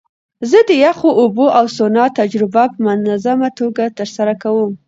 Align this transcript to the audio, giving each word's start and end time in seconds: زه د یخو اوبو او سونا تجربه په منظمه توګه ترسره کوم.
زه 0.49 0.59
د 0.69 0.71
یخو 0.85 1.09
اوبو 1.21 1.45
او 1.59 1.65
سونا 1.77 2.05
تجربه 2.19 2.63
په 2.73 2.79
منظمه 2.85 3.49
توګه 3.59 3.83
ترسره 3.97 4.33
کوم. 4.43 4.71